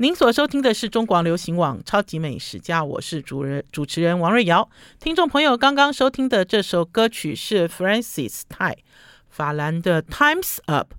[0.00, 4.70] 您所收听的是中广流行网《超级美食家》，我是主人主持人王瑞瑶。
[5.00, 8.76] 听众朋友刚刚收听的这首歌曲是 Francis Tai
[9.28, 10.94] 法兰的《Time's Up》。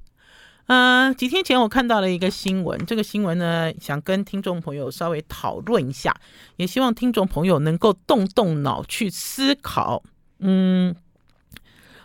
[0.67, 6.13] 嗯，几天前我看到了一个新闻，这个新闻呢，想跟听众朋友稍微讨论一下，
[6.57, 10.03] 也希望听众朋友能够动动脑去思考。
[10.39, 10.93] 嗯，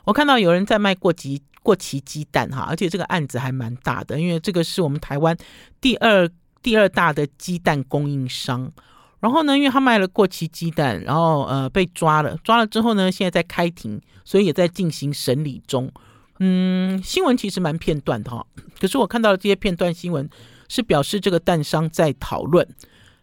[0.04, 5.36] 我看到有人在卖过期过期鸡蛋哈，而且这个案子还蛮大的，因为这个是我们台湾
[5.80, 6.30] 第二。
[6.64, 8.72] 第二大的鸡蛋供应商，
[9.20, 15.92] 然后呢，因为他卖了过期鸡蛋，然后呃被抓了，抓了之后呢，现在在开庭，所以也在进行审理中。
[16.38, 18.46] 嗯，新闻其实蛮片段的哈，
[18.80, 20.28] 可是我看到的这些片段新闻
[20.68, 22.66] 是表示这个蛋商在讨论，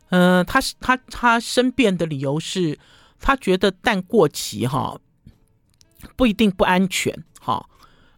[0.10, 2.78] 呃，他是他他申辩的理由是，
[3.20, 4.96] 他觉得蛋过期哈
[6.16, 7.68] 不一定不安全哈，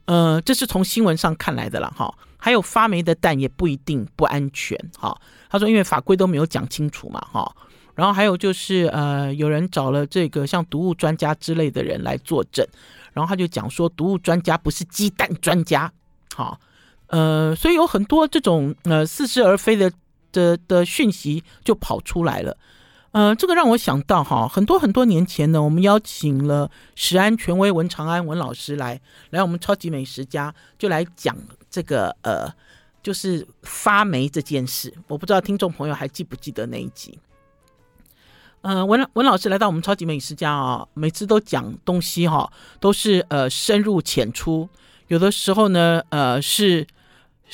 [0.06, 2.14] 呃，这是从新闻上看来的了哈。
[2.44, 5.18] 还有发霉的蛋也不一定不安全，哈。
[5.50, 7.50] 他说，因为法规都没有讲清楚嘛，哈。
[7.96, 12.68] 然后还有就是，呃，有人找了这个像毒物专家之类的人来作证，
[13.14, 15.90] 然后他就讲说，毒物专家不是鸡蛋专家，
[16.36, 16.60] 哈。
[17.08, 19.90] 呃，所以有很多这种呃似是而非的
[20.34, 22.58] 的的讯息就跑出来了，
[23.14, 31.38] 呃，这个让我想到哈，很多很多年前呢，我们邀请了食安权威文长安文老师来来我们超级美食家就来讲。
[31.70, 32.52] 这个呃，
[33.04, 37.20] 就是发霉这件事，我不知道听众朋友还记不记得那一集。
[38.62, 44.68] 呃，文文老师来到我们超级美食家啊，每次都讲东西哈，都是呃深入浅出，
[45.08, 46.88] 有的时候呢，呃是。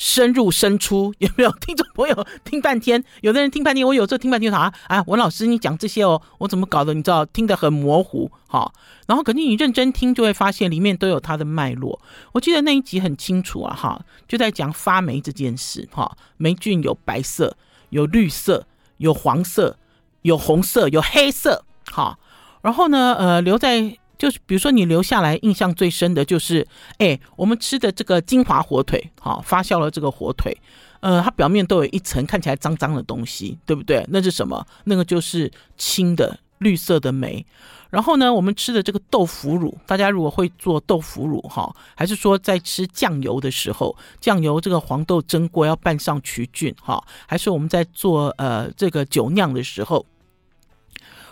[0.00, 3.04] 深入深出，有没有听众朋友听半天？
[3.20, 5.04] 有的人听半天，我有时候听半天啥啊！
[5.06, 6.94] 文老师，你讲这些哦，我怎么搞的？
[6.94, 8.72] 你知道，听得很模糊哈。
[9.06, 12.00] 然后，肯定你认真听，就会发现里面都有它的脉络。
[12.32, 16.16] 我记得那一集很清楚啊哈，就在讲发霉这件事哈。
[16.38, 17.54] 霉菌有白色，
[17.90, 19.76] 有绿色，有黄色，
[20.22, 22.18] 有红色，有黑色哈。
[22.62, 23.98] 然后呢，呃，留在。
[24.20, 26.66] 就是比如说，你留下来印象最深的就是，
[26.98, 30.54] 哎，我们吃的这个金华火腿，好发酵了这个火腿，
[31.00, 34.04] 呃，它表面都有一层看起来脏脏的东西，对不对？
[34.10, 34.66] 那是什么？
[34.84, 37.46] 那个就是青的绿色的霉。
[37.88, 50.04] 然后呢，我们吃的这个豆腐乳，大家如果会做豆腐乳哈，还是说在吃酱油的时候，酱油这个黄豆蒸过要拌上曲菌哈，还是我们在做呃这个酒酿的时候？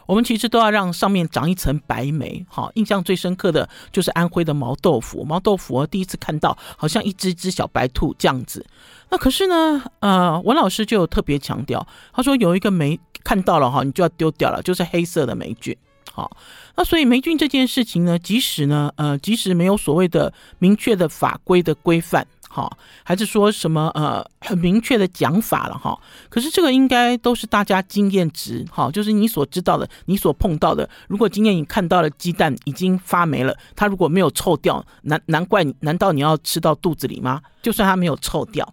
[0.09, 5.23] 我们其实都要让上面长一层白霉，好，印象最深刻的就是安徽的毛豆腐。
[5.23, 8.65] 毛豆腐我第一次看到，好像一只只小白兔这样子。
[9.11, 15.77] 那可是呢，呃，文老师就有特别强调，他说有一个霉看到了哈，你就要丢掉了，就是黑色的霉菌。
[16.11, 16.35] 好，
[16.75, 22.27] 那所以霉菌这件事情呢，即使呢，呃，即使没有所谓的明确的法规的规范。
[22.51, 25.97] 好，还是说什么呃很明确的讲法了哈？
[26.31, 30.89] 可是这个应该都是大家经验值，哈，就是你所知道的，你所碰到的。
[31.09, 37.43] 如果今天你看到了鸡蛋已经发霉了，它如果没有臭掉，难难怪你，难道你要吃到肚子里吗？
[37.63, 38.67] 就算它没有臭掉，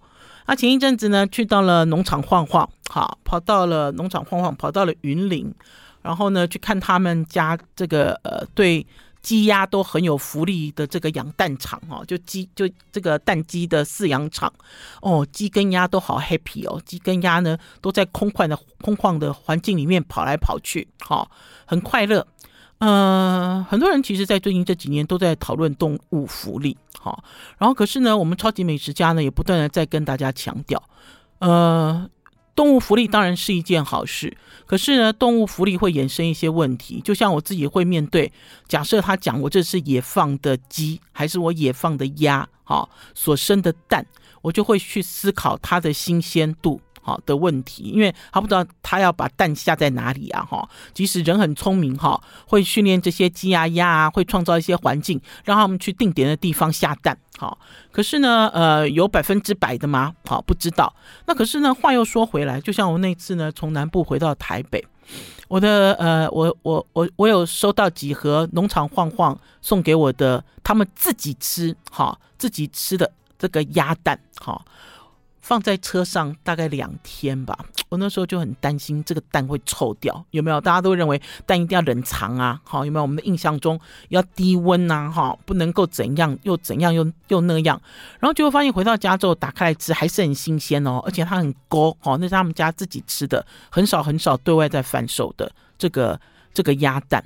[0.47, 5.53] 那前一阵子呢，去到了农场晃晃，好，跑到了农场晃晃，跑到了云林，
[6.01, 8.87] 然后呢，去看他们家这个呃对。
[9.25, 14.53] 鸡鸭都很有福利的这个养蛋场哦，就鸡就这个蛋鸡的饲养场
[15.01, 21.31] 哦，鸡跟鸭都好 happy 哦，鸡跟鸭呢都在空旷的空旷的环境里面跑来跑去，好，
[21.65, 22.27] 很快乐。
[22.77, 27.23] 呃，很多人其实，在最近这几年都在讨论动物福利，好，
[27.57, 30.83] 然后可是呢，我们超级美食家呢也不断的在跟大家强调，
[31.39, 32.07] 呃。
[32.55, 34.35] 动物福利当然是一件好事，
[34.65, 37.01] 可是呢，动物福利会衍生一些问题。
[37.01, 38.31] 就像我自己会面对，
[38.67, 44.05] 假设他讲我这是野放的鸡，还是我野放的鸭，哈，所生的蛋，
[44.41, 46.79] 我就会去思考它的新鲜度。
[47.05, 50.67] 好的问题，因为他不知道他要把蛋下在哪里啊，哈。
[50.91, 57.59] 即使人很聪明，哈，会训练这些鸡啊、鸭啊，会创造一些环境，让他们去定点的地方下蛋，好。
[57.91, 60.15] 可是呢，呃，有百分之百的吗？
[60.25, 60.91] 好，不知道。
[61.27, 64.83] 那可是呢，话又说回来，就像我那次呢，从南部回到台北，
[65.47, 74.59] 我的呃，我我我我有收到几盒农场晃晃送给我的，他们自己吃，哈，自己吃的这个鸭蛋，哈。
[75.45, 77.55] 放在车上大概两天吧，
[77.87, 80.59] 我那时候就很担心这个蛋会臭掉，有没有？
[80.59, 83.03] 大家都认为蛋一定要冷藏啊，好，有没有？
[83.03, 87.79] 我们的印象中要低温呐，哈，不能够怎样又怎样又又那样，
[88.19, 96.19] 然后结果发现回到家之后打开来吃还是很新鲜哦，而且它很勾，哦，那是他们家自己吃的，很少很少对外在贩售的这个
[96.55, 97.23] 这个鸭蛋，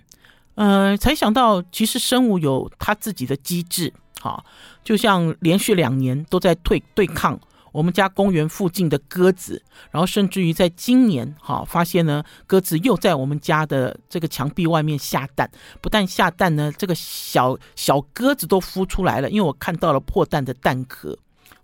[0.56, 4.44] 呃，才想到其实生物有它自己的机制，好，
[4.84, 7.40] 就像连续两年都在对对抗。
[7.72, 9.62] 我们家公园附近的鸽子，
[9.92, 15.50] 然后甚至于在今年哈，发现呢鸽子又在我们家的这个墙壁外面下蛋，
[15.82, 21.18] 不但下蛋呢，这个小小鸽子都孵出来了，因为我看到了破蛋的蛋壳。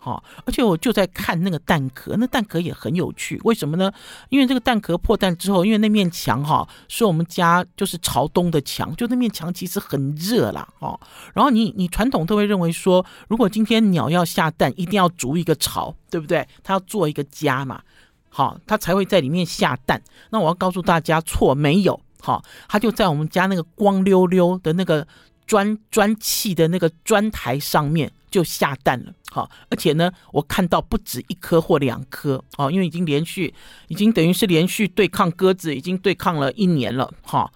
[0.05, 3.41] 好，而且我就在看那个蛋壳，那蛋壳也很有趣。
[3.43, 3.91] 为什么呢？
[4.29, 10.67] 因为这个蛋壳破蛋之后，因为那面墙哈是我们家就是朝东的墙，就那面墙其实很热啦。
[10.77, 10.99] 哦。
[11.33, 16.47] 然后你你传统都会认为说，如果今天鸟要下蛋，一定要筑一个巢，对不对？
[16.63, 17.81] 它要做一个家嘛，
[18.29, 19.99] 好，它才会在里面下蛋。
[20.29, 25.07] 那我要告诉大家，错，没有，好，它就在我们家那个光溜溜的那个
[25.47, 28.11] 砖砖砌的那个砖台上面。
[28.31, 33.53] 就下蛋了，好，而且呢，我看到不止一颗或两颗，哦，因为已经连续，
[33.89, 37.51] 已经等于是连续对抗鸽子，已经对抗了一年了，哈，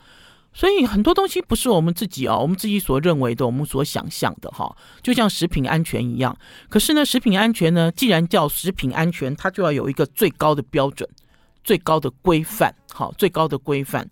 [0.51, 6.37] 所以很多东西不是我们自己哦，我们自己所认为的，我们所想象的，哈，就像食品安全一样。
[6.67, 11.07] 可是呢，食品安全呢，既然叫食品安全，它就要有一个最高的标准、
[11.63, 14.05] 最高的规范，好，最高的规范。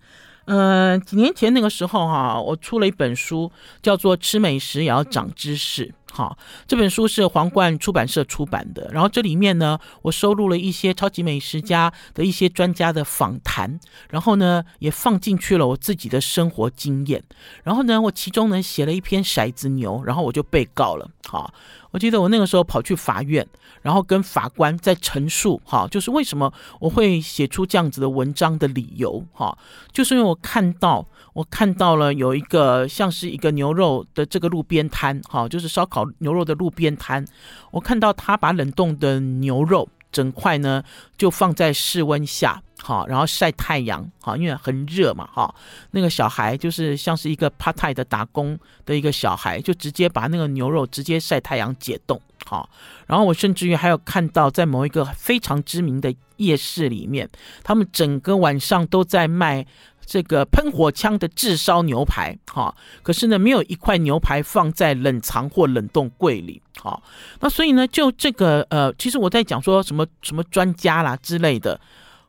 [0.45, 5.85] 嗯、呃，几年前那个时候哈，我出了一本书，叫做《吃美食也要长知识》。
[6.11, 8.89] 好，这本书是皇冠出版社出版的。
[8.91, 17.23] 然后这里面呢，我收录了一些超级美食家的一些专家的访谈，然后呢，也放进去了我自己的生活经验。
[17.63, 21.07] 然后呢，我其中呢写了一篇骰子牛，然后我就被告了。
[21.27, 21.53] 好，
[21.91, 23.45] 我记得我那个时候跑去法院，
[23.81, 29.55] 然后跟法官在陈述，哈，就是为什么我会写出这样子的文章的理由，哈，
[29.91, 31.05] 就是因为我看到。
[31.37, 37.23] 我看到了有一个像是一个牛肉的这个路边摊，哈，就是烧烤牛肉的路边摊。
[37.69, 40.81] 我看到他把冷冻的牛肉整块呢
[41.15, 45.53] 就放在室温下，好，然后晒太阳，好，因为很热嘛，哈。
[45.91, 52.67] 那个小孩就是像是一个 part time 的打工的一个小孩，就直接把那个牛肉直接晒太阳解冻，好。
[53.05, 57.29] 然后我甚至于还有看到在某一个非常知名的夜市里面，
[57.63, 59.67] 他们整个晚上都在卖。
[60.07, 62.73] 这个喷火枪的炙烧牛排，哈，
[63.03, 66.99] 可是呢，没有一块牛排放在冷藏或冷冻柜里，哈，
[67.41, 71.77] 那所以呢，就这个呃，其实我在讲说什么什么专家啦之类的，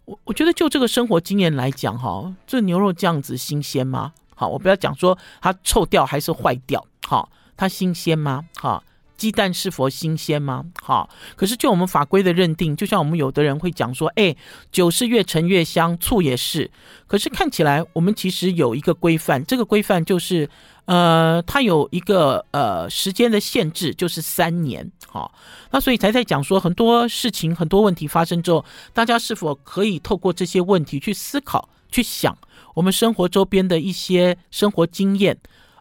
[0.06, 4.12] 我我觉得就这个生活经验来讲，哈，这牛肉这样子新鲜吗？
[4.34, 8.44] 好，我不要讲说它臭掉还是坏掉，好，它新鲜吗？
[8.56, 8.82] 哈。
[9.18, 10.64] 鸡蛋是否新鲜吗？
[10.80, 14.34] 好，可是就我们法规的认定，就像我们有的人会讲说，哎，
[14.72, 16.70] 酒是越陈越香，醋也是。
[17.06, 20.48] 可是看起来我们其实有一个规范，这个规范就是，
[20.84, 24.90] 呃，它有一个呃时间的限制，就是三年。
[25.08, 25.34] 好，
[25.72, 32.36] 那所以才在讲说很多事情、很多问题发生之后，大家是否可以透过这些问题去思考、去想
[32.74, 35.36] 我们生活周边的一些生活经验。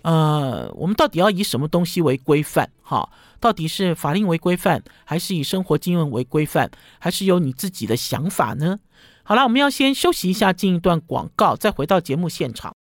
[0.08, 2.70] 呃，我们到底要以什么东西为规范？
[2.82, 3.10] 哈，
[3.42, 8.80] 到底是法令为规范，还是以生活经验为规范，还是有你自己的想法呢？
[9.24, 12.74] 好了，我们要先休息一下，进一段广告，再回到节目现场。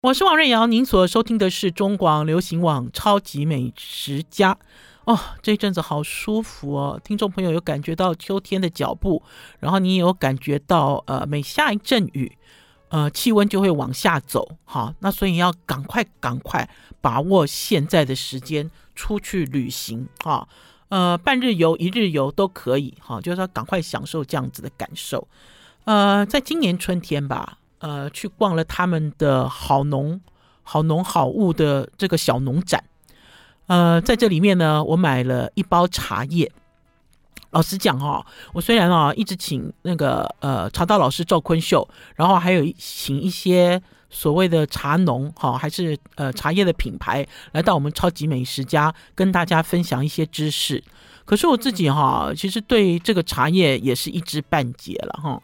[0.00, 4.54] 我是王瑞瑶，您所收听的是中广流行网《超级美食家》。
[5.10, 7.00] 哦，这一阵子好舒服哦！
[7.02, 9.20] 听众朋友有感觉到秋天的脚步，
[9.58, 12.38] 然后你也有感觉到，呃，每下一阵雨，
[12.90, 14.56] 呃，气温就会往下走。
[14.64, 16.70] 好，那所以要赶快赶快
[17.00, 20.46] 把握现在的时间出去旅行啊！
[20.90, 22.94] 呃，半日游、一日游都可以。
[23.00, 25.26] 哈，就是要赶快享受这样子的感受。
[25.86, 30.20] 呃，在今年春天吧，呃，去逛了他们的好农、
[30.62, 32.84] 好农好物的这个小农展。
[33.70, 36.50] 呃，在这里面呢，我买了一包茶叶。
[37.50, 50.82] 老实讲哈、哦，我虽然啊一直请那个呃茶道老师赵坤秀，然后还有请一些所谓的茶农哈，还是呃茶叶的品牌来到我们超级美食家跟大家分享一些知识。
[51.24, 55.40] 可是我自己哈，其实对这个茶叶也是一知半解了哈。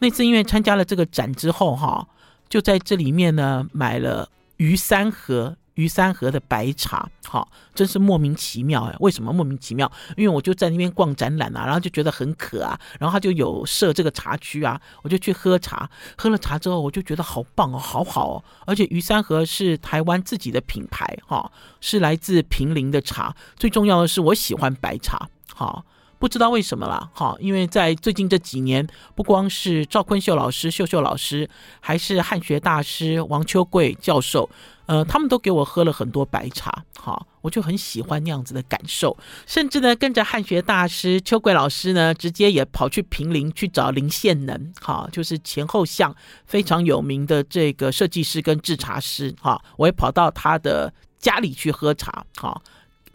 [0.00, 2.06] 那次因为参加了这个展之后哈，
[2.46, 5.56] 就在这里面呢买了余三盒。
[5.80, 8.94] 余三河的白茶，好，真是莫名其妙哎！
[9.00, 9.90] 为什么莫名其妙？
[10.14, 15.88] 因为我就在那边逛展览啊，然后就觉得很渴啊，然后他就有设这个茶区啊，我就去喝茶。
[16.18, 18.44] 喝了茶之后，我就觉得好棒哦，好好哦！
[18.66, 23.34] 而且余三河是台湾自己的品牌，哈，是来自平林的茶。
[23.56, 25.82] 最重要的是，我喜欢白茶，好，
[26.20, 31.48] 不知道为什么啦，好，因为在最近这几年，不光是赵坤秀老师、秀秀老师，
[31.80, 34.48] 还是汉学大师王秋贵教授。
[34.84, 39.16] 呃，他们都给我喝了很多白茶，好，我就很喜欢那样子的感受。
[39.46, 52.60] 甚至呢，跟着汉学大师秋桂老师呢，直接也跑去平林去找林献能，好，就是前后巷非常有名的这个设计师跟制茶师，哈，我也跑到他的家里去喝茶，哈。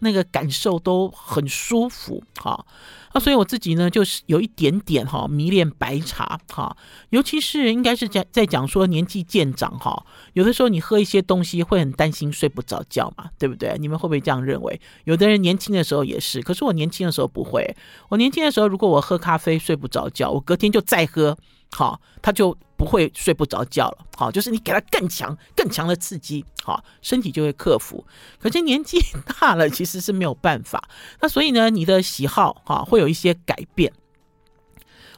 [0.00, 2.64] 那个感受都很舒服，哈，
[3.12, 6.76] 啊，所以我自己呢，就是有一点点哈迷恋白茶，哈，
[7.10, 13.76] 尤其是应该是在在讲说年纪渐长，哈，有的时候你喝一些东西会很担心睡不着觉嘛，对不对？
[13.78, 14.80] 你们会不会这样认为？
[15.04, 17.76] 有的人年轻的时候也是，可是我年轻的时候不会，
[18.10, 21.36] 我年轻的时候如果我喝咖啡睡不着觉，我隔天就再喝。
[21.70, 24.06] 好，他就不会睡不着觉了。
[24.16, 28.04] 好，就是你给他更强、更强的刺激，好，身体就会克服。
[28.38, 28.98] 可是年纪
[29.40, 30.88] 大了，其实是没有办法。
[31.20, 33.92] 那所以呢，你的喜好哈会有一些改变。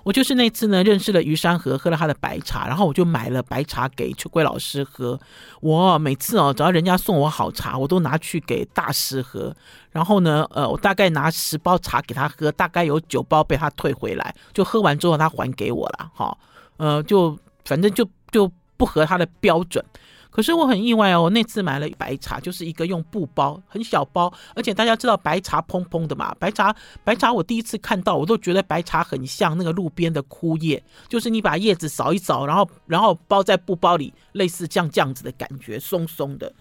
[0.09, 5.21] 我就是那次呢认识了于山河，喝了他的白茶，然后我就买了白茶给秋桂老师喝。
[5.61, 9.55] 我每次哦，只要人家送我好茶，我都拿去给大师喝。
[9.91, 16.11] 然后呢，呃，我大概拿十包茶给他喝，大概有九包被他退回来，就喝完之后他还给我了。
[16.15, 16.35] 哈，
[16.79, 19.85] 呃，就反正就就不合他的标准。
[20.31, 36.53] 可是我很意外哦，那次买了白茶，就是一个用布包，很小包，而且大家知道白茶蓬蓬的嘛，白茶白茶我第一次看到，我都觉得白茶很像那个路边的枯叶，就是你把叶子扫一扫，然后然后包在布包里，类似像这样子的感觉，松松的。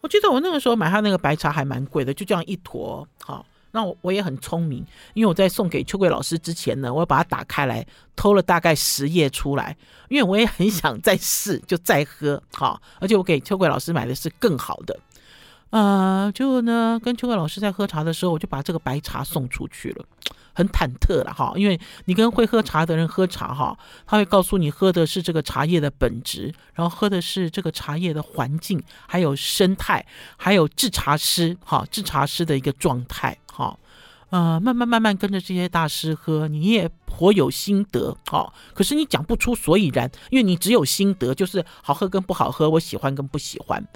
[0.00, 3.46] 我记得我那个时候买它那个白茶还蛮贵的，就这样一坨，好。
[3.74, 9.76] 那我我也很聪明，因为我在送给秋桂老师之前呢，我把它打开来，偷了大概十页出来，
[10.08, 14.96] 因为我也很想再试，就再喝，好，而且我给秋桂老师买的是更好的，
[15.70, 20.04] 呃，就呢跟秋桂老师在喝茶的时候，我就把这个白茶送出去了，
[20.54, 30.06] 很忐忑了哈，因为你跟会喝茶的人喝茶哈，他会告诉你喝的是这个茶叶的本质，然后喝的是这个茶叶的环境，还有生态，
[30.36, 33.36] 还有制茶师哈，制茶师的一个状态。
[33.52, 33.78] 哈，
[34.30, 43.86] 呃，慢慢慢慢跟着这些大师喝，你也颇有心得，好，可是你讲不出所以然，因为你只有心得，就是好喝跟不好喝，我喜欢跟不喜欢，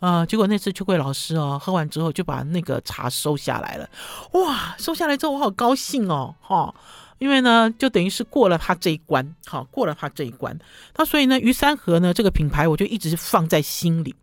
[0.00, 3.88] 呃，结果那次秋桂老师哦，喝完之后就把那个茶收下来了，
[4.32, 6.74] 哇，收下来之后我好高兴哦，哈，
[7.18, 10.58] 因为呢，就等于是过了他这一关，好，过了他这一关，
[10.96, 14.14] 那所以呢，于三河呢这个品牌我就一直放在心里，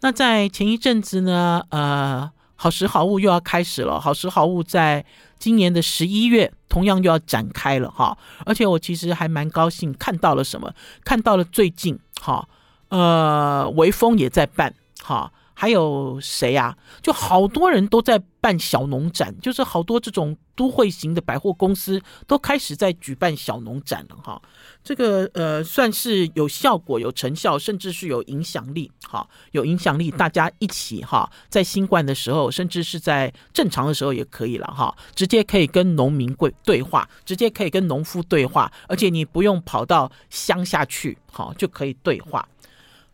[0.00, 2.30] 那在前一阵子呢，呃。
[2.54, 5.04] 好时好物又要开始了，好时好物在
[5.36, 12.46] 今年的十一月同样又要展开了哈，而且我其实还蛮高兴看到了什么，看到了最近哈，
[12.90, 15.32] 呃，微风也在办哈。
[15.54, 16.76] 还有谁呀、啊？
[17.02, 24.40] 就好多人都在办小农展，就是好多这种都会型的百货公司都开始在举办小农展了哈。
[24.82, 42.48] 这个呃算是有效果、有成效，甚至是有影响力哈，有影响力，大家一起哈，在新冠的时候，甚至是在正常的时候也可以了哈，直接可以跟农民对对话，直接可以跟农夫对话，而且你不用跑到乡下去，哈，就可以对话。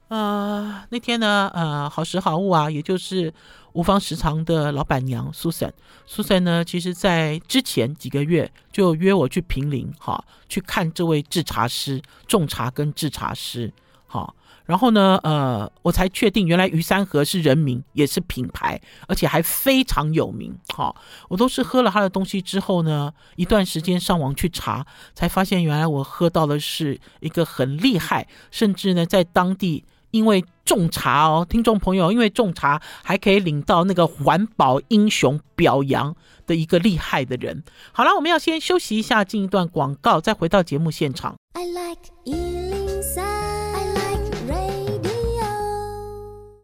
[0.09, 3.33] 呃，那天呢，呃，好时好物啊，也就是
[3.75, 13.71] 无方食堂的老板娘 Susan，Susan 呢，其实在之前几个月就约我去平林，哈，去看这位制茶师种茶跟制茶师，
[14.07, 14.35] 哈，
[14.65, 20.97] 然后呢，呃，我才确定原来于三河是人名，也是品牌，而且还非常有名，哈，
[21.29, 29.85] 我都是喝了他的东西之后呢，一段时间上网去查，才发现原来我喝到的是一个很厉害，甚至呢，在当地。
[30.11, 36.15] 因为种茶哦，听众朋友，因为种茶还可以领到那个环保英雄表扬
[36.47, 37.63] 的一个厉害的人。
[37.93, 41.35] 好了，我们要先休息一下，进一段广告，再回到节目现场。
[41.55, 45.49] I like 103, I like radio。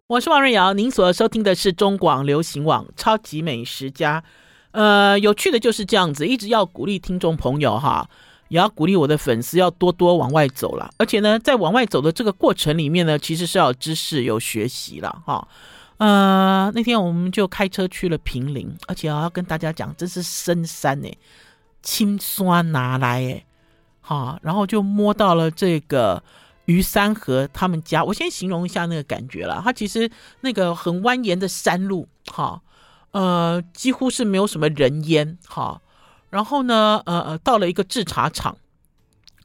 [0.07, 4.21] 我是王瑞瑶，您所收听的是中广流行网《超级美食家》。
[4.73, 8.09] 呃，有趣的就是这样子，一直要鼓励听众朋友哈。
[8.55, 15.49] 也要鼓励我的粉丝要多多往外走了，而且呢，在往外走的这个过程里面呢，其实是要有知识、有学习了哈。
[15.97, 21.09] 呃，那天我们就开车去了平林，而且要跟大家讲，这是深山呢，
[21.83, 23.45] 青酸拿来哎，
[24.01, 26.23] 好，然后就摸到了这个
[26.67, 28.05] 于山河他们家。
[28.05, 30.09] 我先形容一下那个感觉了，它其实
[30.43, 32.63] 那个很蜿蜒的山路，哈，
[33.11, 35.81] 呃，几乎是没有什么人烟，哈。
[36.35, 38.57] 然后呢，呃呃，到了一个制茶厂，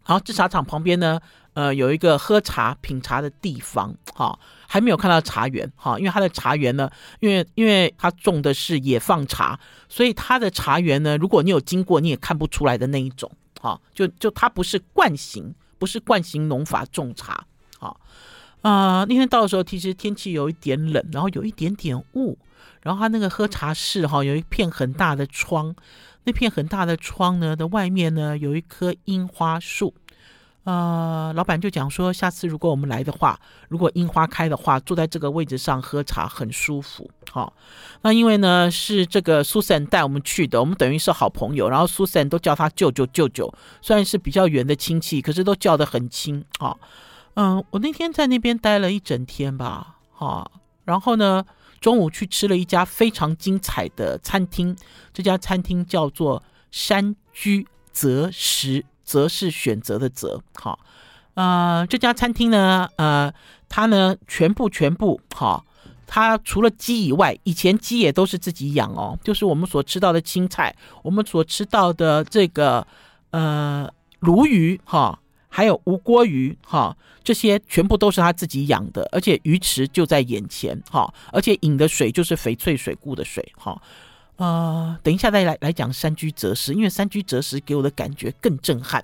[0.08, 1.22] 然后制茶厂旁边呢，
[1.54, 13.32] 呃，有一个喝茶品茶的地方，哈、哦，还没有看到茶园，哈、因为它的茶园呢，因为因为它种的是野放茶，所以它的茶园呢，如果你有经过，你也看不出来的那一种，
[13.62, 17.46] 哈、就就它不是惯型，不是惯型农法种茶，
[17.78, 18.00] 好、
[18.64, 22.36] 啊、呃，那天到的时候，其实天气有一点冷，然后有一点点雾，
[22.82, 25.76] 然后它那个喝茶室，哈、有一片很大的窗。
[26.26, 29.94] 那片很大的窗呢的外面呢，有一棵樱花树，
[30.64, 37.10] 呃，老板就讲说，下次如果我们来的话，如果樱花开的话，坐在这个位置上喝茶很舒服。
[37.32, 37.54] 好、哦，
[38.02, 46.44] 那因为呢是这个 Susan 带我们去的，我们等于是好朋友，然后 Susan 都叫他舅舅舅舅，虽然是比较远的亲戚，可是都叫得很亲。
[46.60, 46.78] 好、哦，
[47.36, 50.52] 嗯、我那天在那边待了一整天吧，好、哦，
[50.86, 51.44] 然后呢
[51.80, 54.76] 中午去吃了一家非常精彩的餐厅，
[55.14, 58.86] 这家餐厅叫做山居择食。
[59.10, 60.78] 择是选择的择，好，
[61.34, 63.34] 呃，这家餐厅呢，呃，
[63.68, 65.66] 它呢全部全部好，
[66.06, 72.86] 它除了鸡以外，以前鸡也都是自己养哦，就是我们所吃到的青菜，我们所吃到的这个
[73.32, 75.20] 呃鲈鱼哈，
[75.50, 83.82] 还有吴锅鱼哈，这些全部都是他自己养的，而且鱼池就在眼前哈，而且饮的水就是翡翠水库的水哈。
[84.38, 89.04] 呃，等一下再来来讲山居则食，因为山居则食给我的感觉更震撼。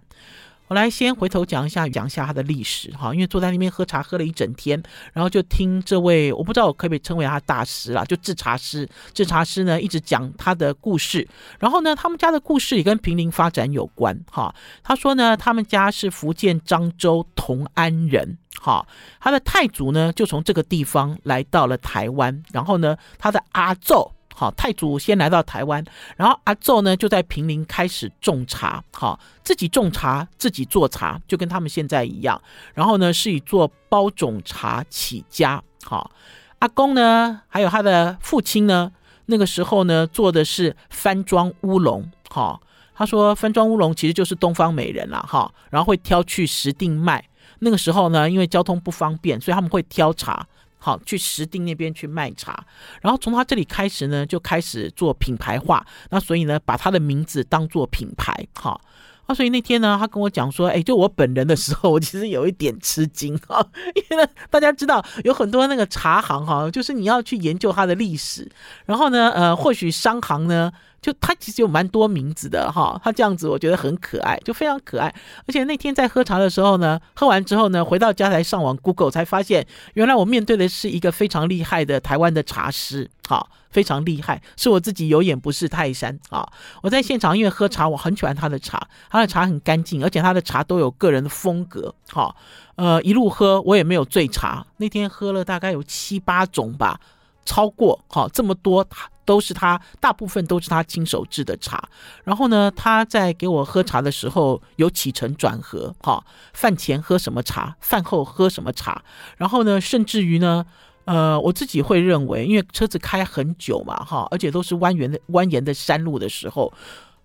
[0.67, 3.13] 我来先回头讲一下，讲一下他的历史哈。
[3.13, 4.81] 因为坐在那边喝茶喝了一整天，
[5.13, 8.89] 然后就听这位我不知道我可不可以称为他大师啦，就制茶师。
[9.13, 11.27] 制茶师呢一直讲他的故事，
[11.59, 14.53] 然后呢他们家的故事也跟平林发展有关哈。
[14.81, 18.87] 他说呢他们家是福建漳州同安人哈，
[19.19, 24.14] 他的太祖呢就从这个地方来到了台湾，然后呢他的阿奏。
[24.37, 25.81] 好，太祖先来到台湾，
[26.17, 32.39] 然后阿祖呢就在坪林开始种茶，好，自己种茶，自己做茶，就跟他们现在一样。
[32.73, 36.11] 然后呢是以做包种茶起家，好，
[36.59, 38.91] 阿公呢还有他的父亲呢，
[39.27, 42.61] 那个时候呢做的是番庄乌龙，好，
[42.93, 47.23] 他说番庄乌龙其实就是东方美人了，哈，然后会挑去石碇卖。
[47.59, 50.45] 那个时候呢，因为交通不方便，所以他们会挑茶。
[50.85, 52.63] 好，去石碇那边去卖茶，
[53.01, 55.83] 然后从他这里开始呢，就开始做品牌化。
[56.11, 58.31] 那所以呢，把他的名字当做品牌。
[58.53, 58.79] 好，
[59.25, 68.47] 啊，所以那天呢，他跟我讲说，哎，就我本人的时候，我其实有一点吃惊哈，因为呢，大家知道有很多那个茶行哈，就是你要去研究它的历史，
[68.85, 70.71] 然后呢，呃，或许商行呢。
[71.05, 75.13] 就他其实有蛮多名字的哈，他这样子我觉得很可爱，就非常可爱。
[75.47, 86.43] 而且那天在喝茶的时候呢，喝完之后呢，回到家才上网 Google 才发现，原来我面对的是一个非常厉害的台湾的茶师，哈，非常厉害，是我自己有眼不识泰山啊！
[86.81, 92.35] 我在现场因为喝茶，我很喜欢他的茶，他的茶很干净，而且他的茶都有个人的风格，哈，
[92.77, 96.99] 呃，一路喝我也没有醉茶，那天喝了大概有七八种吧。
[97.47, 98.83] 超过哈这么多，
[99.25, 101.89] 都是他，大部分都是他亲手制的茶。
[102.23, 109.03] 然后呢，他在给我喝茶的时候有起承转合哈，饭前喝什么茶，饭后喝什么茶。
[109.37, 110.65] 然后呢，甚至于呢，
[111.05, 116.71] 呃，我自己会认为，因为车子开很久嘛哈，而且都是蜿蜒的蜿蜒的山路的时候，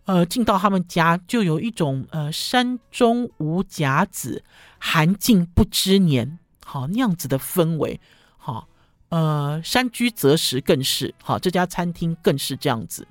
[0.06, 4.42] 呃，进到他们家就有一种呃山中无甲子，
[4.78, 8.00] 寒尽不知年，好那样子的氛围，
[9.11, 13.07] 呃，山居择食更是好，这家餐厅更是这样子。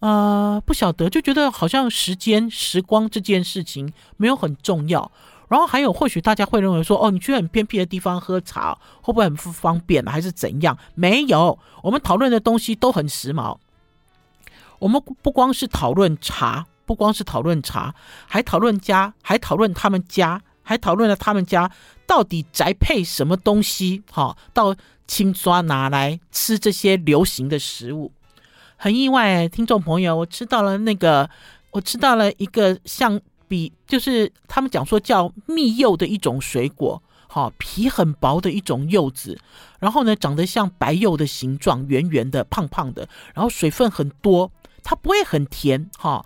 [0.00, 5.10] 呃，不晓得，就觉得好像时间、时光这件事情没有很重要。
[5.48, 10.76] 然后还有，或许大家会认为说，哦，你去很偏僻的地方喝茶，会不会很不方便，还是怎样？
[10.94, 13.58] 没有，我们讨论的东西都很时髦。
[14.78, 17.94] 我们不光是讨论茶，不光是讨论茶，
[18.26, 21.70] 还讨论家，还讨论他们家，还讨论了他们家
[22.08, 24.02] 到底宅配什么东西。
[24.10, 24.74] 好，到。
[25.06, 28.10] 青抓拿来吃这些流行的食物，
[28.74, 31.28] 很意外，听众朋友，我吃到了那个，
[31.72, 39.38] 我吃到了一个像比，就是他们讲说叫蜜柚的一种水果，好，皮很薄的一种柚子，
[39.78, 44.50] 然后呢，长得像白柚的形状，圆圆的，胖胖的，然后水分很多，
[44.82, 46.24] 它不会很甜，哈。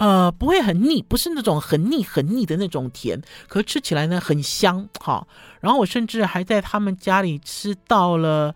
[0.00, 5.26] 呃，不会很腻，不是那种很腻很腻的那种甜，可吃起来呢很香哈。
[5.60, 8.54] 然后我甚至还在他们家里吃到了，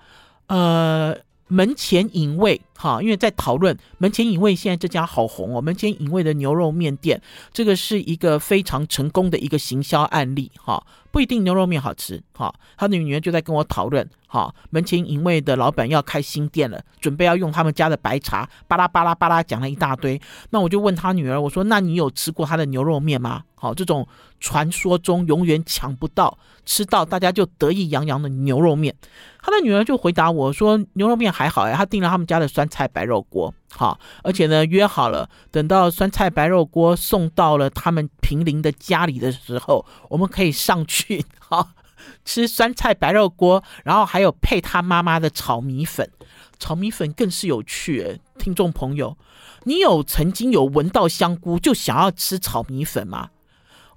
[0.48, 1.16] 呃。
[1.46, 5.60] 门前隐味，哈，因为在讨论门前影味，现在这家好红哦。
[5.60, 7.20] 门前影味的牛肉面店，
[7.52, 12.52] 这个是一个非常成功的一个行销案例，哈，不一定牛肉面好吃，哈。
[12.76, 20.20] 他的女儿就在跟我讨论，哈，门前影味的老板要开新店了，准备要用他们家的白茶，巴拉巴拉巴拉讲了一大堆。
[20.50, 23.44] 那我就问他女儿，我说，那你有吃过他的牛肉面吗？
[23.54, 24.06] 好，这种
[24.40, 28.94] 传说中永远抢不到、吃到大家就得意洋洋的牛肉面。
[29.40, 41.72] 他的女儿就回答我说：“牛肉面还好呀，他订了他们家的酸酸菜白肉锅，好，而且呢约好了，等到酸菜白肉锅送到了他们平林的家里的时候，我们可以上去 好
[42.24, 46.10] 吃酸菜白肉锅，然后还有配他妈妈的炒米粉，
[46.58, 48.18] 炒米粉更是有趣。
[48.38, 49.18] 听众朋友，
[49.64, 53.28] 你有曾经有闻到香菇就想要吃炒米粉吗？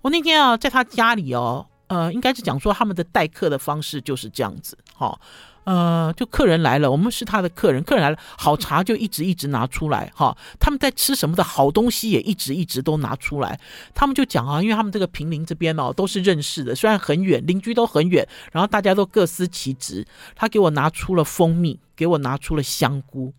[0.02, 5.20] 我那天啊，在他家里哦，呃，应该是讲说他们的待客的方式就是这样子，哈、哦。
[5.68, 10.34] 呃，就客人来了，我们是他的客人，客人来了，好茶就一直一直拿出来哈。
[10.62, 13.60] 他们在吃什么的好东西也一直一直都拿出来。
[13.94, 20.08] 他们就讲啊，因为他们这个平林这边哦都是认识的，虽然很远，邻居都很远，然后大家都各司其职。
[20.38, 23.34] 他给我拿出了蜂蜜，给我拿出了香菇。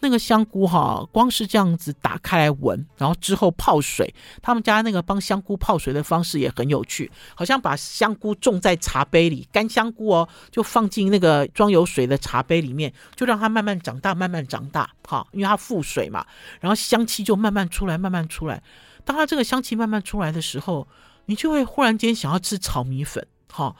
[0.00, 4.14] 那个香菇哈，光是这样子打开来闻，然后之后泡水。
[4.42, 14.90] 他们家那个帮香菇泡水的方式也很有趣，好像把香菇种在茶杯里，干香菇哦，就放进那个装有水的茶杯里面，就让它慢慢长大，慢慢长大。
[15.08, 16.26] 哈，因为它富水嘛，
[16.60, 18.62] 然后香气就慢慢出来，慢慢出来。
[19.06, 20.86] 当它这个香气慢慢出来的时候，
[21.26, 23.26] 你就会忽然间想要吃炒米粉。
[23.50, 23.74] 哈，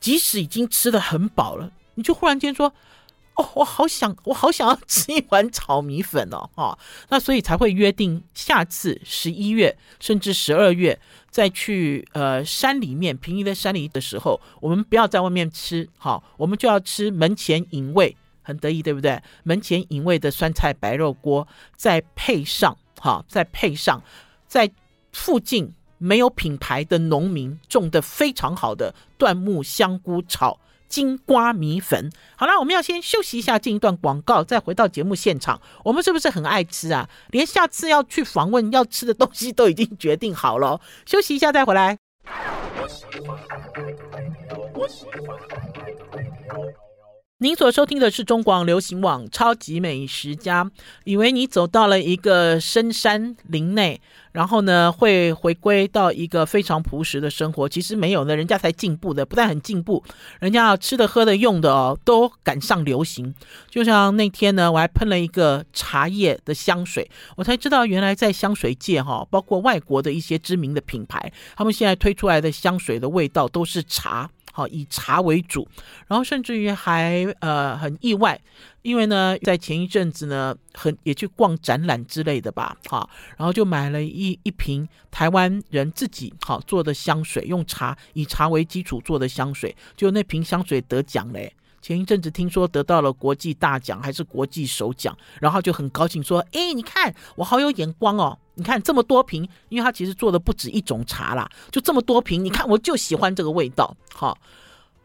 [0.00, 2.72] 即使已经吃得很饱了，你就忽然间说。
[3.54, 10.98] 我好想，我好想要吃一碗炒米粉哦， 哈、那所以才会约定下次十一月甚至十二月
[11.30, 19.22] 再去呃山里面平移的山里的时候，我们不要在外面吃，好、我们就要吃门前隐味，很得意，对不对？
[19.44, 24.02] 门前隐味的酸菜白肉锅，再配上哈、再配上
[24.46, 24.70] 在
[25.12, 30.58] 附近没有品牌的农民种的非常好的椴木香菇炒。
[30.90, 35.62] 金瓜米粉，好了，我们要先休息一下，进一段广告，再回到节目现场。
[35.84, 37.08] 我们是不是很爱吃啊？
[37.30, 40.80] 连下次要去访问要吃的东西都已经决定好了。
[41.06, 41.96] 休息一下再回来。
[47.42, 50.62] 您所收听的是中广流行网《超级美食家》，
[51.04, 60.02] 以为你走到了一个深山林内，然后呢会回归到一个非常朴实的生活，其实没有呢，人家才进步的，不但很进步，
[60.40, 63.34] 人家吃的、喝的、用的哦，都赶上流行。
[63.68, 74.30] 就像那天呢，我还喷了一个茶叶的香水，我才知道原来在香水界哈，包括外国的一些知名的品牌，他们现在推出来的香水的味道都是茶。
[74.60, 75.66] 好，以茶为主，
[76.06, 78.38] 然后甚至于还呃很意外，
[78.82, 91.50] 因为呢，在前一阵子呢，很也去逛展览之类的吧，好，然后就买了一一瓶台湾人自己好做的香水，用茶以茶为基础做的香水，就那瓶香水得奖嘞。
[91.80, 98.38] 前一阵子听说得到了国际大奖，还是国际首奖，然后就很高兴说：“哎，你看我好有眼光哦！
[98.60, 104.36] 你看这么多瓶，因为他其实做的不止一种茶啦，就这么多瓶，你看我就喜欢这个味道，好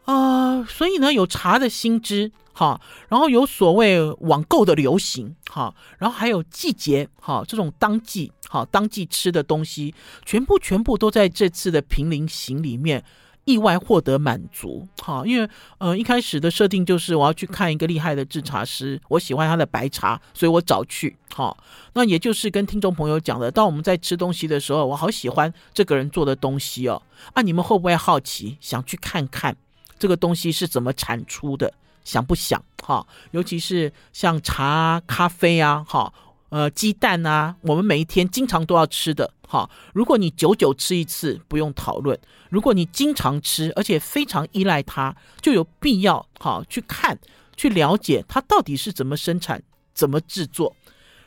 [0.04, 9.94] 啊、所以呢，有茶的新知，哈，然后有所谓网购的流行，哈，然后还有季节，哈，这种当季，哈，当季吃的东西，
[10.26, 13.02] 全部全部都在这次的平林行里面。”
[13.46, 21.56] 意外获得满足，哈，因为呃一开始的设定就是我要去看一个厉害的制茶师，我喜欢他的白茶，所以我找去，哈，
[21.94, 27.00] 那也就是跟听众朋友讲的，当我们在吃东西的时候，我好喜欢这个人做的东西哦，
[27.34, 29.56] 啊，你们会不会好奇，想去看看
[29.96, 31.72] 这个东西是怎么产出的？
[32.04, 32.60] 想不想？
[32.82, 36.12] 哈，尤其是像茶、咖啡啊，哈。
[36.48, 39.68] 呃，鸡蛋啊，我们每一天经常都要吃的，哈。
[39.92, 42.16] 如果你久久吃一次，不用讨论；
[42.50, 47.18] 如果你经常吃，而且非常依赖它，就有必要哈去看、
[47.56, 49.60] 去了解它到底是怎么生产、
[49.92, 50.74] 怎么制作。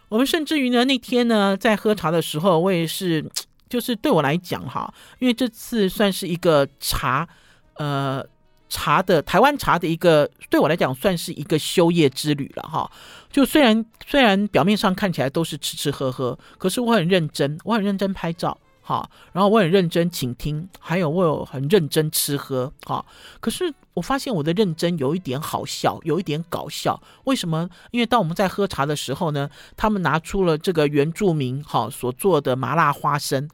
[0.07, 3.29] 我们甚至于呢，那天呢，在喝茶的时候，我也是，
[3.67, 7.27] 就是对我来讲哈，因为这次算是一个茶，
[7.75, 8.25] 呃。
[8.69, 12.89] 茶的台湾茶的一个，对我来讲算是一个修业之旅了哈。
[13.31, 23.03] 就虽然虽然表面上看起来都是吃吃喝喝，可是我很认真，我很认真拍照哈，然后我很认真倾听，还有我有很认真吃喝哈。
[23.39, 27.01] 可是我发现我的认真有一点好笑，有一点搞笑。
[27.25, 27.69] 为什么？
[27.91, 33.49] 因为当我们在喝茶的时候呢，他们拿出了这个原住民哈所做的麻辣花生。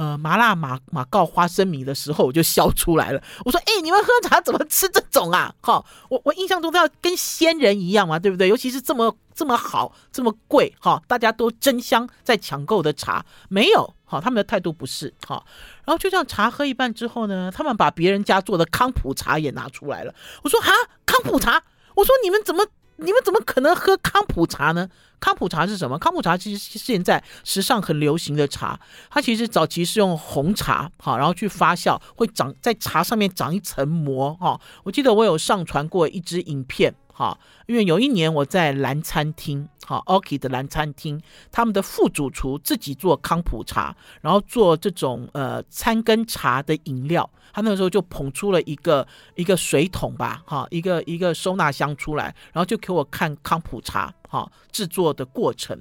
[0.00, 3.22] 呃，麻辣马马告花生米的时候，我就笑出来了。
[3.44, 5.54] 我说：“哎、你们喝茶怎么吃这种啊？
[5.60, 8.48] 哈，我我印象中都要跟仙人一样嘛，对不对？
[8.48, 15.44] 尤其是这么这么好、这么贵，哈，大家都争相在抢购的茶，没有，哈，他们的态度不是，哈。
[15.84, 20.14] 然后就这样茶喝一半之后呢，他们把别人家做的康普茶也拿出来了。
[20.42, 20.72] 我说：哈，
[21.04, 21.62] 康普茶？
[21.94, 22.64] 我说你们怎么？”
[23.02, 24.88] 你们怎么可能喝康普茶呢？
[25.18, 25.98] 康普茶是什么？
[25.98, 28.78] 康普茶其实是现在时尚很流行的茶，
[29.10, 34.60] 它其实早期是用红茶，好，然后去发酵，会长在茶上面长一层膜，哈。
[34.84, 36.94] 我记得我有上传过一支影片。
[37.12, 41.20] 好，因为有一年我在蓝餐厅，好，Orchid 的蓝餐厅，
[41.52, 55.78] 他们的副主厨自己做康普茶，然后做这种呃餐跟茶的饮料，他那个时候就捧出了一个一个水桶吧，哈，一个一个收纳箱出来，然后就给我看康普茶，哈，制作的过程。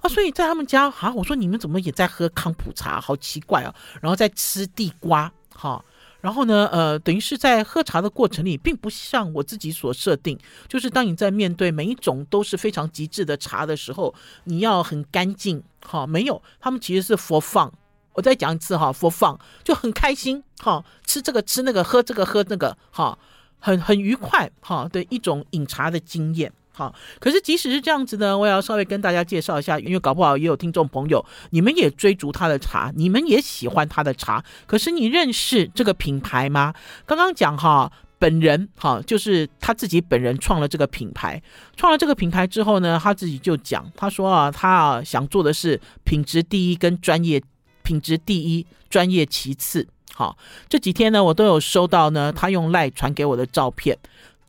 [0.00, 3.74] 啊，所以在他们家啊，我说你们怎么也在喝康普茶，好奇怪哦。
[4.00, 5.84] 然后在吃地瓜，哈，
[6.20, 17.70] 然后呢，呃，等于是在喝茶的过程里，并不像我自己所设定，就是当你在面对每一种都是非常极致的茶的时候，你要很干净，哈，没有，他们其实是 for fun。
[18.12, 23.16] 我再讲一次哈，for fun 就很开心，哈，吃这个吃那个，喝这个喝那个，哈，
[23.58, 26.52] 很很愉快，哈的一种饮茶的经验。
[26.80, 36.72] 好，可是即使是这样子呢，我也要稍微跟大家介绍一下，因为搞不好也有听众朋友，你们也追逐他的茶，你们也喜欢他的茶，可是你认识这个品牌吗？
[37.04, 41.42] 刚刚讲哈，本人哈，就是他自己本人创了这个品牌，
[41.76, 47.42] 创了这个品牌之后呢，他自己就讲，他说啊，他啊想做的是品质第一跟专业，
[47.82, 49.86] 品质第一，专业其次。
[50.14, 53.98] 好，这几天呢，我都有收到呢，他用赖传给我的照片。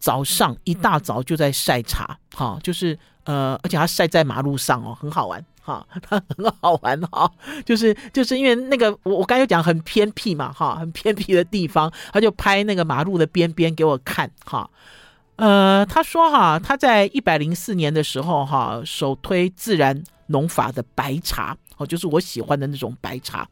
[0.01, 7.31] 早上一大早就在晒茶，哈，就是呃，而且他晒在马路上哦，很好玩，哈，他 很好玩哈，
[7.63, 14.67] 就是就是因为那个我我刚才讲很偏僻嘛，哈，很偏僻的地方，他就拍那个马路的边边给我看，哈，
[15.35, 23.47] 呃，他说哈，他在一百零四年的时候哈，首推自然农法的白茶，哦，就是我喜欢的那种白茶，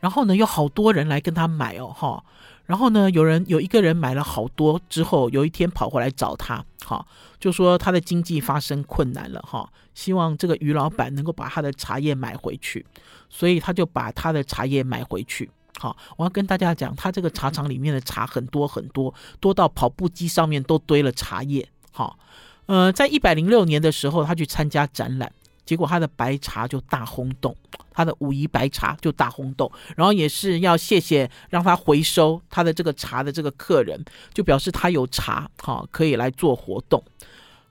[0.00, 2.24] 然后呢，有好多人来跟他买哦，哈。
[2.68, 7.02] 然后呢，有人有一个人买了好多之后，有一天跑回来找他，哈，
[7.40, 12.84] 就说他的经济发生困难了，哈，希望这个于老板能够把他的茶叶买回去，
[13.30, 22.18] 所以他就把他的茶叶买回去，好，我要跟大家讲，他这个茶厂里面的茶很多很多，多到跑步机上面都堆了茶叶，好，
[22.66, 25.32] 呃，在一百零六年的时候，他去参加展览。
[25.68, 27.54] 结果他的白茶就大轰动，
[27.92, 34.02] 他的武夷白茶就大轰动，然后也是要谢谢让他回收他的这个茶的这个客人，
[34.32, 37.04] 就表示他有茶，哈，可以来做活动。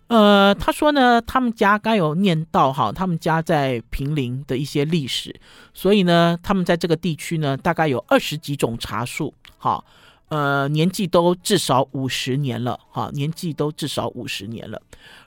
[0.10, 5.36] 呃，他说呢，他们家刚有念到哈，他们家在平林的一些历史，
[5.74, 9.84] 所以呢，他们在这个地区呢，大概有二十几种茶树，哈，
[10.28, 14.80] 呃，年纪都至少五十年了，哈，年纪都至少五十年了。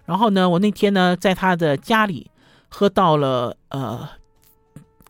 [0.05, 2.31] 然后呢，我那天呢，在他的家里。
[2.71, 4.09] 喝到了，呃，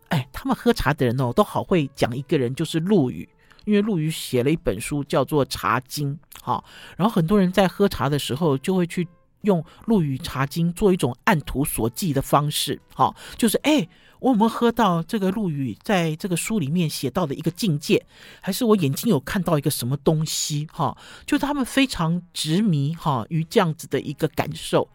[0.09, 3.29] 哎，他们喝茶的人哦，都好会讲一个人，就是陆羽，
[3.67, 6.65] 因为陆羽写了一本书叫做《茶经》，哈，
[6.97, 9.07] 然后很多人在喝茶的时候就会去
[9.43, 13.87] 用陆羽《茶经》做一种按图索骥的方式，哈，就是哎，
[14.19, 18.05] 我有没有喝到这个陆羽在这个书里面写到的一个境界，
[18.41, 20.97] 还是我眼睛有看到一个什么东西，哈，
[21.27, 24.89] 就他们非常执迷哈于这样子的一个感受。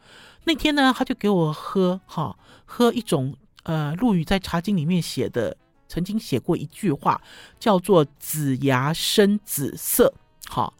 [0.45, 7.19] 那天呢，他就给我喝哈，喝一种呃，陆羽在《茶经》里面写的，曾经写过一句话，
[7.60, 10.13] 叫做“紫芽生紫色”。
[10.47, 10.71] 哈，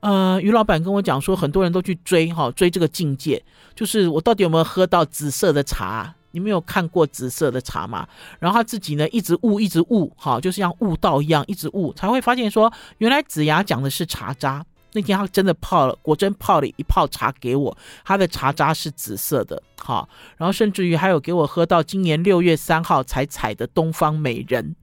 [0.00, 3.42] 呃，于老板跟我讲说，很多人都去追哈，追这个境界，
[3.74, 6.14] 就是我到底有没有喝到紫色的茶？
[6.32, 8.06] 你没有看过紫色的茶吗？
[8.38, 14.62] 然后他自己呢，一直悟，一直悟，哈，就是像悟道一样，一直悟，才会发现说，原来紫芽讲的是茶渣。
[14.96, 24.74] 那天他真的泡了，果真泡了一泡茶给我，他的茶渣是紫色的，好，然后甚至于还有给我喝到今年六月三号才采的东方美人。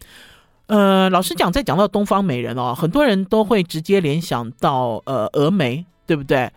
[0.68, 6.52] 呃，老实讲，在讲到东方美人哦，很多人都会直接联想到呃峨眉，对不对？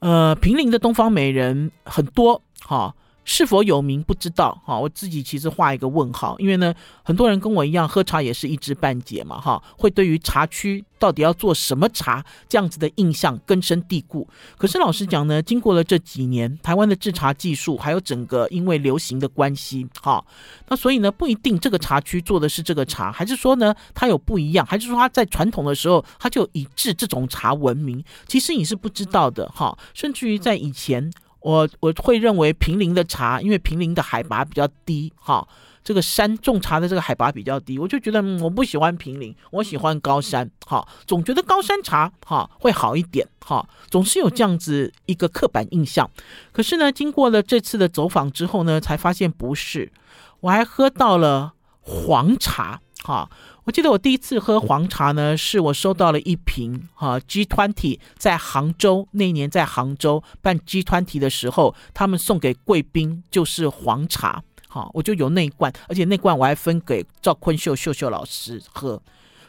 [0.00, 2.92] 呃，平林的东方美人很多，哈。
[3.28, 14.26] 是否有名不知道哈，我自己其实画一个问号，因为呢，很多人跟我一样喝茶也是一知半解嘛哈，会对于茶区到底要做什么茶这样子的印象根深蒂固。
[14.56, 20.24] 可是老实讲呢，经过了这几年，台湾的制茶技术还有整个因为流行的关系哈，
[20.68, 28.02] 那所以呢，不一定这个茶区做的是这个茶，还是说呢，它有不一样，还是说它在传统的时候它就以制这种茶闻名？
[28.28, 31.12] 其实你是不知道的哈，甚至于在以前。
[31.46, 35.46] 我我会认为平林的茶，因为平林的海拔比较低，哈，
[35.84, 46.10] 这个山种茶的这个海拔比较低，我就觉得我不喜欢平林，我喜欢高山，哈，总觉得高山茶哈会好一点，哈，总是有这样子一个刻板印象。
[46.50, 49.92] 可是呢，经过了这次的走访之后呢，才发现不是，
[50.40, 53.30] 我还喝到了黄茶，哈。
[53.66, 69.02] 我记得我第一次喝黄茶呢，是我收到了一瓶哈 G20 在杭州那年在杭州办 G20 的时候，他们送给贵宾就是黄茶，好，我就有那一罐，而且那罐我还分给赵坤秀秀秀老师喝。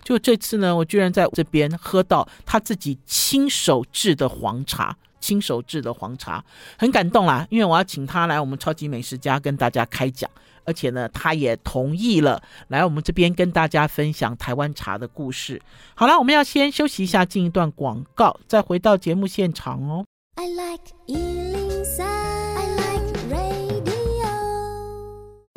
[0.04, 6.42] 就这次呢，我居然在这边喝到他自己亲手制的黄茶，亲手制的黄茶，
[6.78, 10.30] 很感动啦，因为我要请他来我们超级美食家跟大家开讲。
[10.64, 15.62] 而且呢，他也同意了来我们这边跟大家分享台湾茶的故事。
[15.96, 20.06] 好了，我们要先休息一下，进一段广告，再回到节目现场哦。
[20.36, 22.27] I like 103,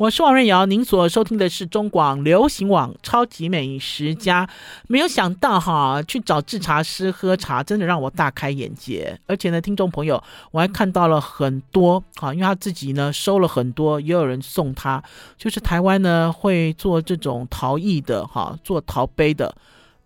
[0.01, 4.47] 我是王瑞瑶，您所收听的是中广流行网《超级美食家》。
[4.87, 9.15] 没有想到哈，去找制茶师喝茶，真的让我大开眼界。
[9.27, 15.03] 而且呢，听众朋友，我还看到了很多哈，因为他自己呢收了很多，也有人送他，
[15.37, 19.55] 就是台湾呢会做这种陶艺的哈，做陶杯的，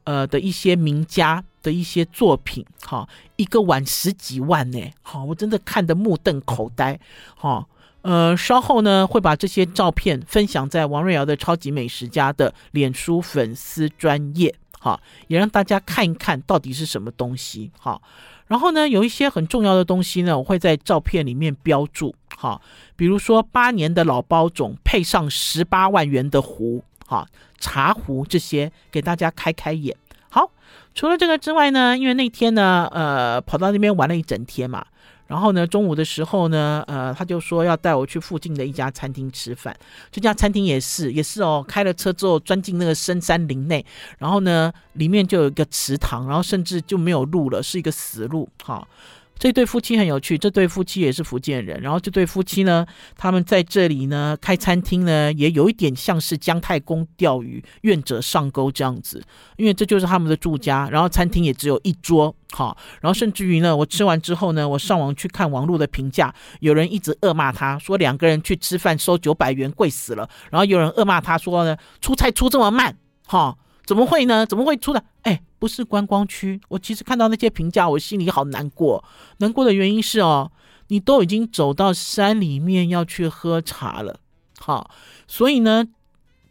[0.04, 7.00] 呃的一些名家的一些作品哈，一个碗十几万呢，好，我真的看得目瞪口呆
[7.38, 7.66] 哈。
[8.06, 18.00] 呃，稍后呢会把这些照片分享在王瑞瑶的超级美食家的脸书粉丝专页，哈，也让大家看一看到底是什么东西，哈。
[18.46, 22.62] 然后呢，有一些很重要的东西呢，我会在照片里面标注，哈，
[22.96, 27.26] 比如说八年的老包种配上十八万元的壶，哈，
[27.58, 29.98] 茶壶这些给大家开开眼。
[30.30, 30.52] 好，
[30.94, 34.86] 除了这个之外呢，因为那天呢，呃，跑到那边玩了一整天嘛。
[35.28, 39.76] 然后呢，中午的时候呢，呃，他就说要带我去附近的一家餐厅吃饭。
[40.12, 43.84] 这家餐厅也是，也是哦，开了车之后钻进那个深山林内，
[44.20, 48.88] 然后呢，里面就有一个池塘，然后甚至就没有路了，是一个死路，好、
[49.38, 51.80] 这对夫妻很有趣，这对夫妻也是福建人。
[51.82, 52.86] 然后这对夫妻呢，
[53.18, 59.22] 他们在这里呢开餐厅呢，也有一点像是姜太公钓鱼，愿者上钩这样子。
[59.58, 72.96] 因为这就是他们的住家，然后餐厅也只有一桌，好，然后甚至于呢，我吃完之后呢，我上网去看网络的评价，有人一直恶骂他说两个人去吃饭收九百元贵死了，然后有人恶骂他说呢，出菜出这么慢，
[73.28, 73.58] 哈。
[73.86, 74.46] 怎么会呢？
[74.46, 75.04] 怎么会出来？
[75.22, 76.60] 哎，不是观光区。
[76.70, 79.04] 我其实看到那些评价，我心里好难过。
[79.38, 80.52] 难过的原因是哦，
[80.88, 84.20] 你都已经走到山里面要去喝茶了，
[84.60, 84.92] 好，
[85.28, 85.86] 所以呢，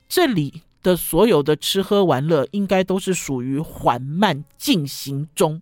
[0.09, 5.61] 这里的所有的吃喝玩乐应该都是属于缓慢进行中，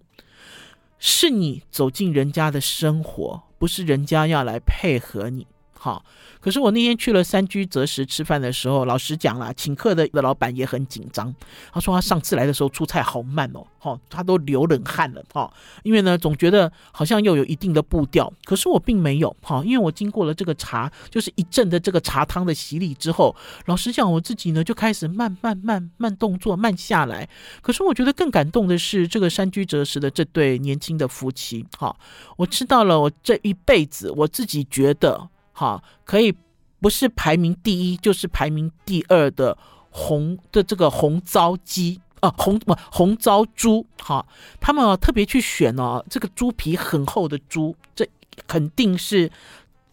[0.99, 5.47] 是你走进人家的生活，不是人家要来配合你。
[5.85, 6.05] 好，
[6.41, 11.35] 可是我那天去了三居择食吃饭的时候，老实讲啦，请客的的老板也很紧张。
[11.73, 18.33] 他说他上次来的时候出菜好慢哦，哈，他都流冷汗了，哈，因为呢总觉得好像又有一定的步调。
[18.45, 23.35] 可是我并没有，哈，因为我经过了这个茶，就是一阵的这个茶汤的洗礼之后，
[23.67, 27.29] 老实讲我自己呢就开始慢慢慢慢动作慢下来。
[27.61, 31.97] 可是我觉得更感动的是这个三居择食的这对年轻的夫妻，哈，
[32.37, 35.29] 我吃到了我这一辈子我自己觉得。
[35.53, 36.35] 好，可以
[36.81, 39.57] 不是排名第一，就是排名第二的
[39.91, 43.87] 红的这个红糟鸡啊，红不红糟猪。
[44.01, 44.27] 好，
[44.61, 48.09] 他们特别去选哦，这个猪皮很厚的猪，这
[48.47, 49.31] 肯定是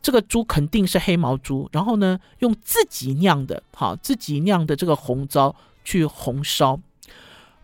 [0.02, 1.70] 这个猪肯定是黑毛猪。
[1.72, 6.80] 然后呢，用自己酿的，好，自己酿的这个红糟去红烧。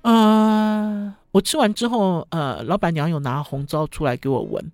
[0.01, 4.71] 呃，我吃完之后，呃，老板娘有拿红糟出来给我闻。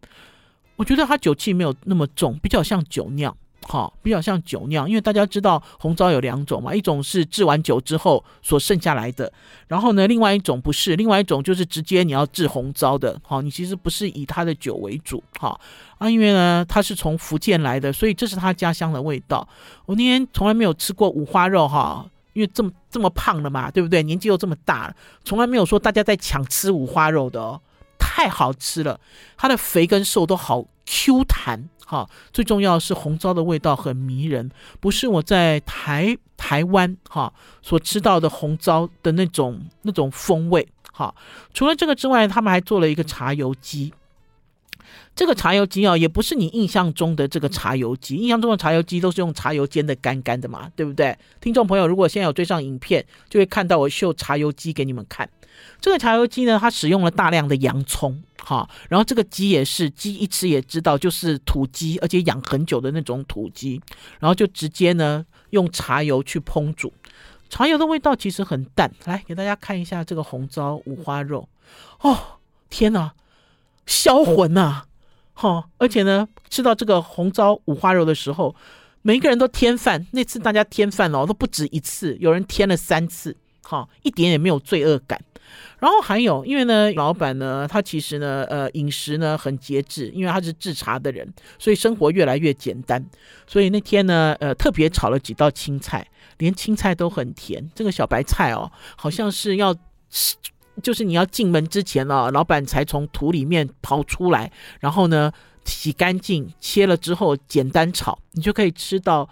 [0.82, 4.89] 我觉得它酒气没有那么重，比较像酒酿，哈，比较像酒酿。
[4.89, 9.32] 因为大家知道红糟有两种嘛，一种是制完酒之后所剩下来的，
[9.67, 15.56] 然后呢，另外一种不是，另外一种就是直接你要制红糟的，哈，你其实不是以它的酒为主，哈
[16.00, 19.48] 啊，因为呢，它是从福建来的，所以这是他家乡的味道。
[19.86, 24.02] 我那天从来没有吃过五花肉，哈，因为这么这么胖了嘛，对不对？
[24.02, 24.91] 年纪又这么大，
[25.24, 27.62] 从来没有说大家在抢吃五花肉的哦。
[28.04, 29.00] 太好吃了，
[29.38, 41.13] 它的肥跟瘦都好 Q 弹哈，最重要是红糟的味道很迷人，不是我在台台湾哈所吃到的红糟的那种那种风味哈。
[41.54, 43.94] 除了这个之外，他们还做了一个茶油鸡。
[45.13, 51.17] 这个茶油鸡啊，也不是你印象中的这个茶油鸡，印象中的茶油鸡都是用茶油煎的干干的嘛，对不对？
[51.41, 55.30] 听众朋友，如果现在有追上影片，就会看到我秀茶油鸡给你们看。
[55.80, 63.82] 这个茶油鸡呢，它使用了大量的洋葱，哈，然后这个鸡也是，鸡一吃也知道就是土鸡，而且养很久的那种土鸡，
[64.20, 66.94] 然后就直接呢用茶油去烹煮，
[67.50, 68.92] 茶油的味道其实很淡。
[69.06, 71.50] 来给大家看一下这个红糟五花肉，
[72.02, 72.18] 哦，
[72.70, 73.14] 天哪，
[73.88, 74.84] 销魂呐，
[75.34, 78.56] 哈，而且呢吃到这个红糟五花肉的时候，
[79.02, 85.20] 每一个人都添饭，那次大家添饭哦都不止一次，有人添了三次，哈，一点也没有罪恶感。
[85.80, 91.28] 然后还有，因为呢，老板呢，他其实呢，呃，饮食呢很节制，因为他是制茶的人，
[91.58, 93.04] 所以生活越来越简单。
[93.47, 97.70] 所以那天呢，呃，特别炒了几道青菜，连青菜都很甜。
[97.74, 99.74] 这个小白菜哦，好像是要
[100.10, 100.36] 吃，
[100.82, 105.32] 就是你要进门之前哦，老板才从土里面刨出来，然后呢，
[105.66, 109.28] 洗干净，切了之后简单炒，你就可以吃到，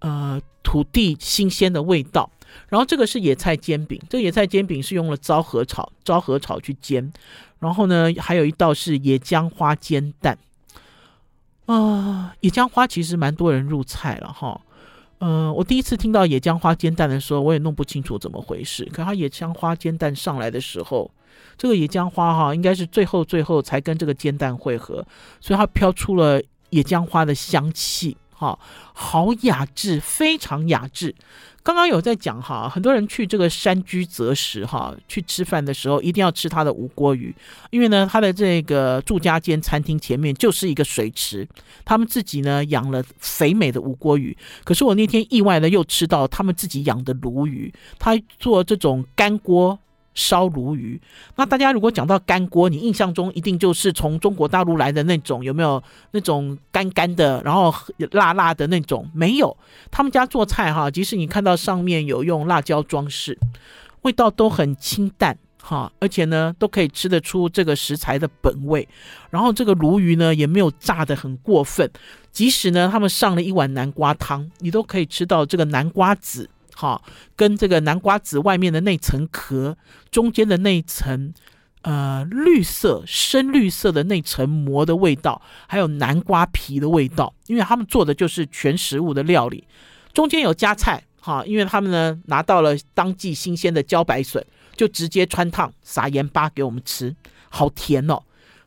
[0.00, 2.30] 呃，土地新鲜的味道。
[2.68, 7.12] 然后这个是野菜煎饼，这个野菜煎饼是用了昭和草，昭和草去煎。
[7.58, 10.38] 然后呢，还有一道是野姜花煎蛋。
[11.66, 14.60] 啊、野姜花其实蛮多人入菜了哈。
[15.20, 18.84] 嗯、呃，我第一次听到野姜花煎蛋的时候，我也弄不清楚怎么回事。
[18.92, 21.10] 可它野姜花煎蛋上来的时候，
[21.56, 25.06] 这个野姜花哈，应该是最后最后才跟这个煎蛋汇合，
[25.40, 28.58] 所以它飘出了野姜花的香气，哈，
[28.92, 31.14] 好雅致，非常雅致。
[31.62, 37.34] 刚刚有在讲哈，很多人去这个山居择食哈，去吃饭的时候一定要吃他的吴锅鱼，
[37.70, 41.48] 因为呢，他的这个住家间餐厅前面就是一个水池，
[41.82, 44.36] 他们自己呢养了肥美的吴锅鱼。
[44.62, 49.78] 可是我那天意外的又吃到他们自己养的鲈鱼，他做这种干锅。
[50.14, 51.00] 烧鲈鱼，
[51.36, 57.74] 那大家如果讲到干锅，你印象中一定就是从中国大陆来的那种，有没有那种干干的，然后
[58.12, 59.10] 辣辣的那种？
[59.12, 59.56] 没有，
[59.90, 63.36] 他们家做菜哈，即使你看到上面有用辣椒装饰，
[64.02, 68.88] 味道都很清淡哈，而且呢都可以吃得出这个食材的本味。
[69.30, 71.90] 然后这个鲈鱼呢也没有炸得很过分，
[72.30, 76.48] 即使呢他们上了一碗南瓜汤，你都可以吃到这个南瓜籽。
[76.76, 77.02] 好，
[77.36, 79.76] 跟这个南瓜籽外面的那层壳，
[80.10, 81.32] 中间的那层
[81.82, 89.64] 呃绿色、深绿色的那层膜的味道，还有南瓜皮的味道，因为他们做的就是全食物的料理，
[90.12, 94.44] 中间有加菜，哈，因为他们呢拿到了当季新鲜的茭白笋，
[94.74, 97.14] 就直接穿烫撒盐巴给我们吃，
[97.48, 98.20] 好甜哦。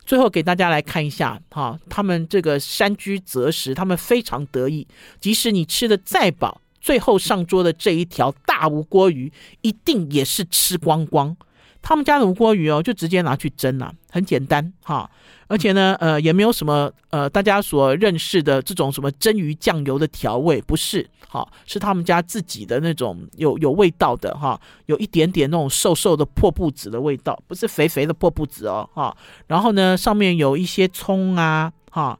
[0.06, 4.88] 最后给大家来看一下，哈，他们这个山居择食，他们非常得意，
[5.20, 6.62] 即使你吃的再饱。
[6.88, 9.30] 最后上桌的这一条大吴锅鱼，
[9.60, 11.36] 一定也是吃光光。
[11.82, 15.10] 他们家的吴锅鱼哦，就直接拿去蒸了，很简单哈。
[15.48, 29.14] 而且呢，呃，也没有什么呃，大家所认识的这种什么蒸鱼酱油的调味，不是哈，是他们家自己的那种有有味道的哈，有一点点那种瘦瘦的破布子的味道，不是肥肥的破布子哦哈。
[29.46, 32.18] 然后呢，上面有一些葱啊哈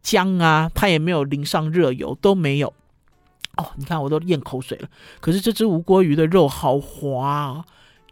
[0.00, 2.72] 姜啊，它也没有淋上热油，都没有。
[3.56, 4.88] 哦，你看我都咽口水了。
[5.20, 7.64] 可是这只吴锅鱼的肉好滑啊，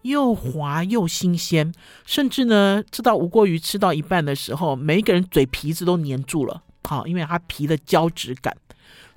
[0.03, 1.73] 又滑又新鲜，
[2.05, 6.63] 甚至呢，这道吴锅鱼吃到一半的时候，每一个人嘴皮子都黏住了。
[6.85, 8.57] 好，因为它皮的胶质感。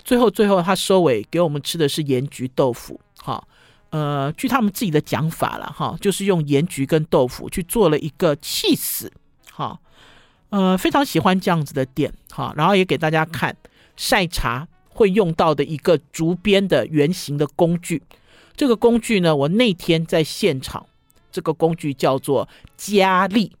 [0.04, 3.00] 最后，最后他收尾给我们吃的是盐焗豆腐。
[3.18, 3.48] 好，
[3.90, 9.12] 呃，据他们自己的讲法了哈，就是用盐焗跟豆腐去做了一个气死。
[9.50, 9.80] 好，
[10.50, 12.12] 呃，非常喜欢这样子的店。
[12.30, 13.56] 哈，然后也给大家看
[13.96, 14.68] 晒茶。
[14.96, 18.02] 会用到的一个竹编的圆形的工具，
[18.56, 20.86] 这个工具呢，我那天在现场，
[21.30, 23.54] 这个工具叫做加力，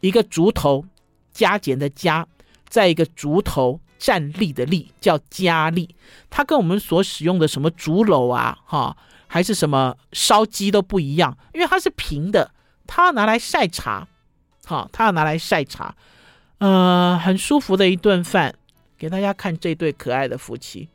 [0.00, 0.86] 一个竹头
[1.30, 2.26] 加减的加，
[2.66, 5.94] 再一个竹头站立的立，叫加力。
[6.30, 12.50] 它跟我们所使用的什么竹篓啊，哈，还是什么烧鸡都不一样，因为它是平的，
[12.86, 14.08] 它要拿来晒茶，
[14.64, 15.94] 哈，它要拿来晒茶，
[16.56, 18.54] 呃，很舒服的一顿饭。
[18.98, 20.88] 给大家看这对可爱的夫妻，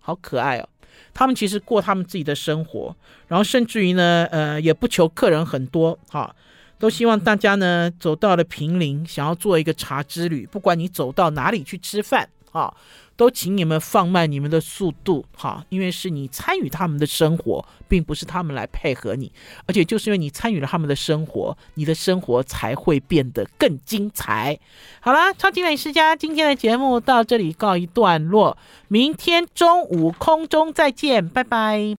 [0.00, 0.68] 好可爱哦！
[1.12, 2.96] 他们其实过他们自己的生活，
[3.28, 6.34] 然后甚至于呢，呃，也不求客人很多，哈，
[6.78, 12.74] 都希望大家呢走到了平陵，想要做一个茶之旅，不管你走到哪里去吃饭，啊。
[13.16, 19.30] 都请你们放慢你们的速度，哈，因为是你参与他们的生活，并不是他们来配合你，
[19.66, 24.58] 而且就是因为你参与了他们的生活，你的生活才会变得更精彩。
[25.00, 28.56] 好啦，超级美食家今天的节目到这里告一段落，
[28.88, 31.82] 明天中午空中再见，拜拜。